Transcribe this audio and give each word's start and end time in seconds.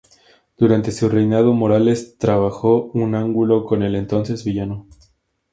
Durante 0.57 0.91
su 0.91 1.09
reinado, 1.09 1.53
Morales 1.53 2.17
trabajó 2.17 2.89
un 2.95 3.13
ángulo 3.13 3.65
con 3.65 3.83
el 3.83 3.95
entonces 3.95 4.43
villano. 4.43 4.87